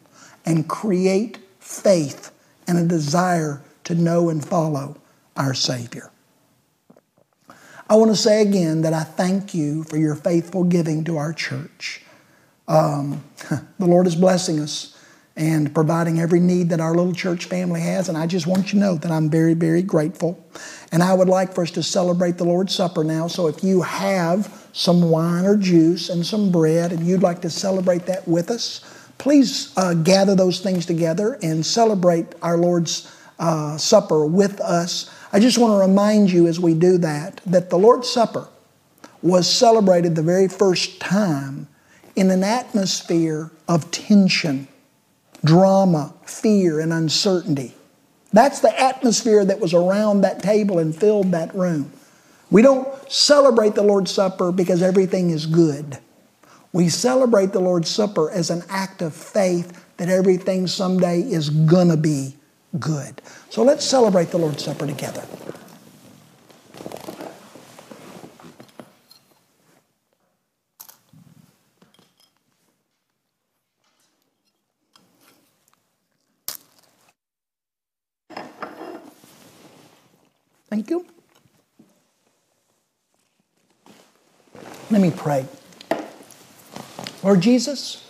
[0.45, 2.31] and create faith
[2.67, 4.95] and a desire to know and follow
[5.36, 6.11] our Savior.
[7.88, 11.31] I want to say again that I thank you for your faithful giving to our
[11.33, 12.01] church.
[12.67, 13.23] Um,
[13.79, 14.97] the Lord is blessing us
[15.36, 18.09] and providing every need that our little church family has.
[18.09, 20.43] And I just want you to know that I'm very, very grateful.
[20.91, 23.27] And I would like for us to celebrate the Lord's Supper now.
[23.27, 27.51] So if you have some wine or juice and some bread and you'd like to
[27.51, 28.81] celebrate that with us,
[29.19, 35.11] please uh, gather those things together and celebrate our Lord's uh, Supper with us.
[35.36, 38.47] I just want to remind you as we do that that the Lord's Supper
[39.21, 41.67] was celebrated the very first time
[42.15, 44.69] in an atmosphere of tension,
[45.43, 47.73] drama, fear, and uncertainty.
[48.31, 51.91] That's the atmosphere that was around that table and filled that room.
[52.49, 55.97] We don't celebrate the Lord's Supper because everything is good.
[56.71, 61.49] We celebrate the Lord's Supper as an act of faith that everything someday is
[61.89, 62.38] to be
[62.80, 63.21] good.
[63.49, 65.23] So let's celebrate the Lord's Supper together.
[80.69, 81.05] Thank you.
[84.91, 85.45] Let me pray.
[87.23, 88.05] Lord Jesus,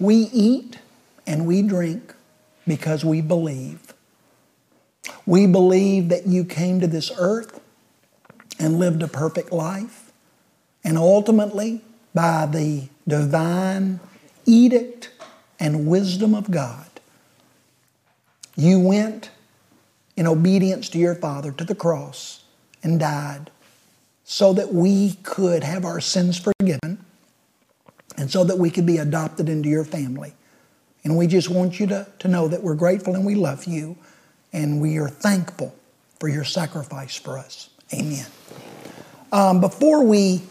[0.00, 0.78] we eat
[1.26, 2.13] and we drink
[2.66, 3.94] because we believe.
[5.26, 7.60] We believe that you came to this earth
[8.58, 10.12] and lived a perfect life,
[10.82, 11.82] and ultimately,
[12.14, 14.00] by the divine
[14.46, 15.10] edict
[15.58, 16.88] and wisdom of God,
[18.56, 19.30] you went
[20.16, 22.44] in obedience to your Father to the cross
[22.82, 23.50] and died
[24.24, 27.04] so that we could have our sins forgiven
[28.16, 30.34] and so that we could be adopted into your family.
[31.04, 33.96] And we just want you to, to know that we're grateful and we love you
[34.52, 35.74] and we are thankful
[36.18, 37.68] for your sacrifice for us.
[37.92, 38.26] Amen.
[39.32, 40.42] Um, before we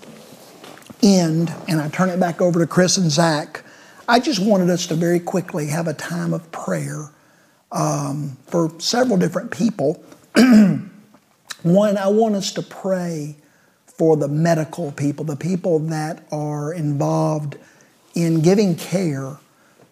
[1.01, 3.64] end, and I turn it back over to Chris and Zach,
[4.08, 7.10] I just wanted us to very quickly have a time of prayer
[7.72, 10.04] um, for several different people.
[10.36, 13.38] One, I want us to pray
[13.86, 17.58] for the medical people, the people that are involved
[18.16, 19.38] in giving care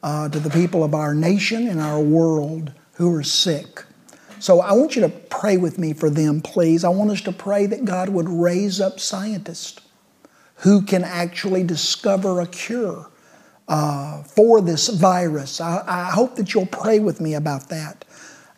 [0.03, 3.83] uh, to the people of our nation and our world who are sick.
[4.39, 6.83] So I want you to pray with me for them, please.
[6.83, 9.79] I want us to pray that God would raise up scientists
[10.55, 13.09] who can actually discover a cure
[13.67, 15.61] uh, for this virus.
[15.61, 18.03] I, I hope that you'll pray with me about that.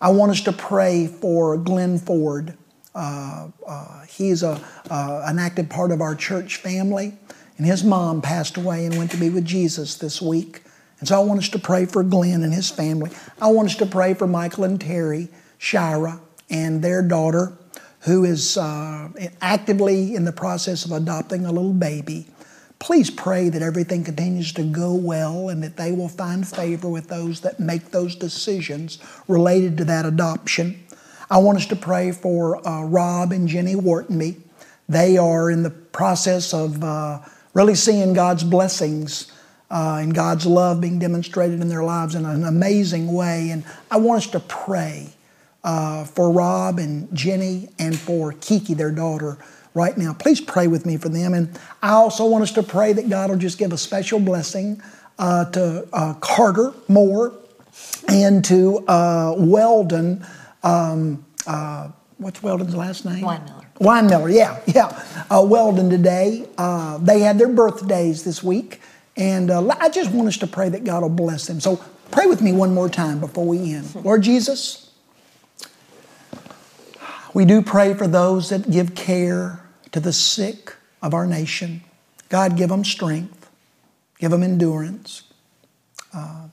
[0.02, 2.58] I want us to pray for Glenn Ford.
[2.96, 7.18] Uh, uh, he's a, uh, an active part of our church family,
[7.58, 10.63] and his mom passed away and went to be with Jesus this week.
[11.04, 13.12] And so I want us to pray for Glenn and his family.
[13.42, 15.28] I want us to pray for Michael and Terry
[15.58, 17.58] Shira and their daughter,
[18.04, 19.10] who is uh,
[19.42, 22.28] actively in the process of adopting a little baby.
[22.80, 27.10] Please pray that everything continues to go well and that they will find favor with
[27.10, 28.98] those that make those decisions
[29.28, 30.82] related to that adoption.
[31.30, 34.38] I want us to pray for uh, Rob and Jenny Whartonby.
[34.88, 37.20] They are in the process of uh,
[37.54, 39.33] really seeing God's blessings
[39.74, 43.50] uh, and God's love being demonstrated in their lives in an amazing way.
[43.50, 45.10] And I want us to pray
[45.64, 49.40] uh, for Rob and Jenny and for Kiki, their daughter,
[49.74, 50.14] right now.
[50.14, 51.34] Please pray with me for them.
[51.34, 54.80] And I also want us to pray that God will just give a special blessing
[55.18, 57.34] uh, to uh, Carter Moore
[58.08, 60.24] and to uh, Weldon.
[60.62, 63.24] Um, uh, what's Weldon's last name?
[63.24, 63.66] Weinmiller.
[63.80, 65.04] Weinmiller, yeah, yeah.
[65.32, 66.48] Uh, Weldon today.
[66.60, 68.80] Uh, they had their birthdays this week.
[69.16, 71.60] And I just want us to pray that God will bless them.
[71.60, 73.94] So pray with me one more time before we end.
[74.04, 74.92] Lord Jesus,
[77.34, 79.60] we do pray for those that give care
[79.92, 81.84] to the sick of our nation.
[82.30, 83.50] God, give them strength,
[84.18, 85.24] give them endurance,
[86.14, 86.48] uh,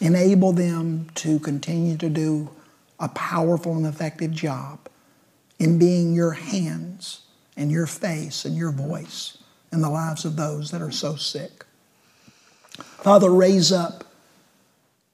[0.00, 2.50] enable them to continue to do
[2.98, 4.80] a powerful and effective job
[5.58, 7.20] in being your hands
[7.56, 9.38] and your face and your voice
[9.74, 11.64] in the lives of those that are so sick.
[12.76, 14.04] Father, raise up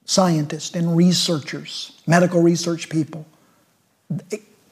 [0.05, 3.25] scientists and researchers, medical research people.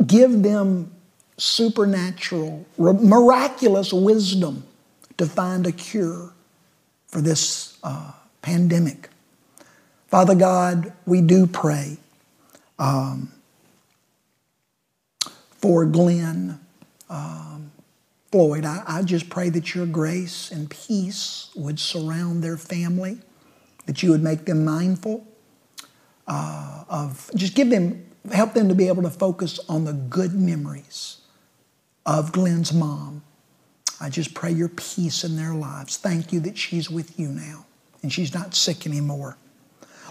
[0.06, 0.92] Give them
[1.38, 4.64] supernatural, miraculous wisdom
[5.18, 6.32] to find a cure
[7.08, 8.12] for this uh,
[8.42, 9.10] pandemic.
[10.08, 11.98] Father God, we do pray
[12.78, 13.32] um,
[15.58, 16.60] for Glenn
[17.10, 17.49] um,
[18.32, 18.66] Floyd.
[18.66, 23.20] I, I just pray that your grace and peace would surround their family,
[23.86, 25.26] that you would make them mindful
[26.28, 30.34] uh, of, just give them, help them to be able to focus on the good
[30.34, 31.22] memories
[32.06, 33.24] of Glenn's mom.
[34.00, 35.98] I just pray your peace in their lives.
[35.98, 37.66] Thank you that she's with you now
[38.02, 39.38] and she's not sick anymore.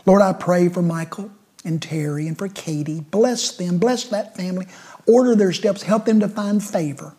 [0.04, 1.30] Lord, I pray for Michael
[1.64, 3.00] and Terry and for Katie.
[3.00, 4.66] Bless them, bless that family.
[5.06, 7.14] Order their steps, help them to find favor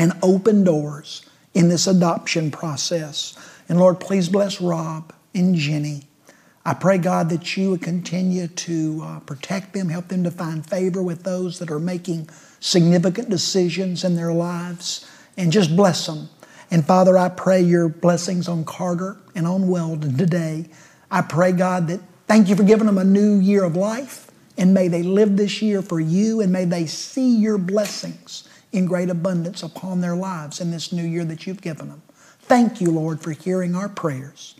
[0.00, 3.34] and open doors in this adoption process.
[3.68, 6.04] And Lord, please bless Rob and Jenny.
[6.64, 10.64] I pray, God, that you would continue to uh, protect them, help them to find
[10.64, 12.30] favor with those that are making
[12.60, 16.30] significant decisions in their lives, and just bless them.
[16.70, 20.66] And Father, I pray your blessings on Carter and on Weldon today.
[21.10, 24.72] I pray, God, that thank you for giving them a new year of life, and
[24.72, 29.10] may they live this year for you, and may they see your blessings in great
[29.10, 32.02] abundance upon their lives in this new year that you've given them.
[32.40, 34.54] Thank you, Lord, for hearing our prayers,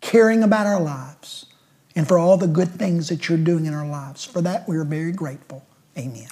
[0.00, 1.46] caring about our lives,
[1.94, 4.24] and for all the good things that you're doing in our lives.
[4.24, 5.66] For that, we are very grateful.
[5.96, 6.28] Amen.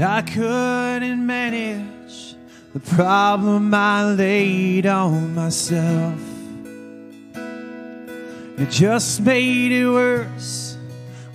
[0.00, 2.36] I couldn't manage
[2.74, 6.20] the problem I laid on myself.
[8.58, 10.76] It just made it worse.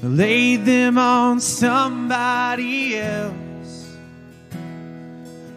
[0.03, 3.35] I laid them on somebody else.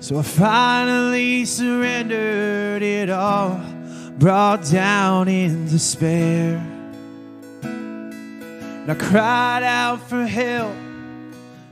[0.00, 3.60] So I finally surrendered it all,
[4.18, 6.56] brought down in despair.
[7.62, 10.83] And I cried out for help.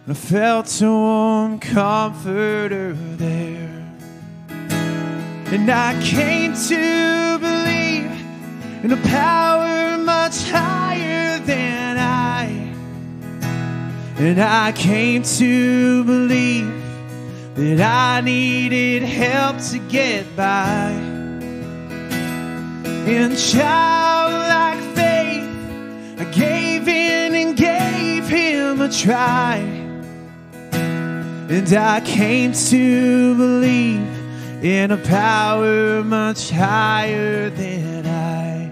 [0.05, 3.87] I felt a warm comforter there.
[4.49, 8.11] And I came to believe
[8.83, 12.47] in a power much higher than I.
[14.19, 16.83] And I came to believe
[17.55, 20.91] that I needed help to get by.
[23.07, 25.49] In childlike faith,
[26.19, 29.82] I gave in and gave him a try.
[31.53, 38.71] And I came to believe in a power much higher than I.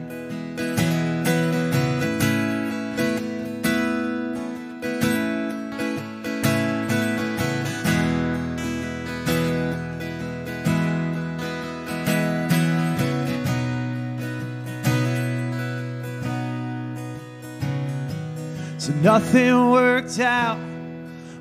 [18.78, 20.69] So nothing worked out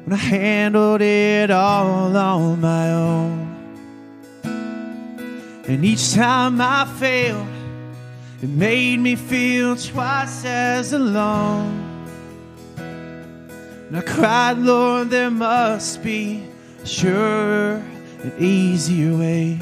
[0.10, 3.56] when I handled it all on my own.
[5.68, 7.46] And each time I failed,
[8.42, 12.08] it made me feel twice as alone.
[12.78, 16.44] And I cried, Lord, there must be
[16.82, 17.84] a surer
[18.24, 19.60] and easier way.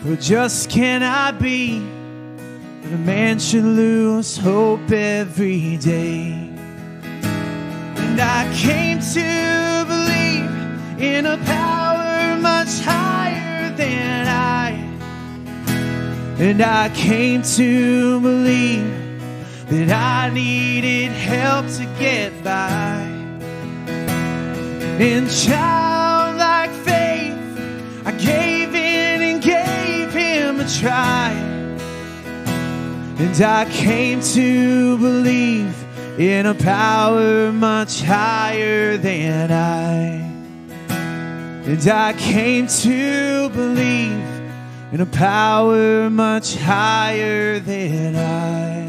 [0.00, 6.57] For just can I be that a man should lose hope every day.
[8.18, 14.70] And I came to believe in a power much higher than I.
[16.42, 18.82] And I came to believe
[19.68, 23.02] that I needed help to get by.
[24.98, 27.38] In childlike faith,
[28.04, 31.30] I gave in and gave him a try.
[33.20, 35.87] And I came to believe
[36.18, 40.28] in a power much higher than I.
[41.64, 44.26] And I came to believe
[44.90, 48.88] in a power much higher than I.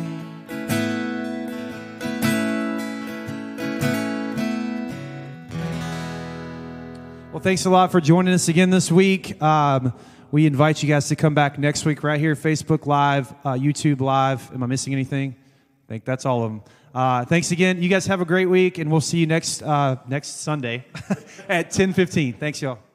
[7.32, 9.40] Well, thanks a lot for joining us again this week.
[9.40, 9.94] Um,
[10.32, 14.02] we invite you guys to come back next week right here, Facebook Live, uh, YouTube
[14.02, 14.52] Live.
[14.52, 15.36] Am I missing anything?
[15.38, 16.64] I think that's all of them.
[16.94, 17.82] Uh, thanks again.
[17.82, 20.86] You guys have a great week, and we'll see you next uh, next Sunday
[21.50, 22.34] at ten fifteen.
[22.34, 22.89] Thanks, y'all.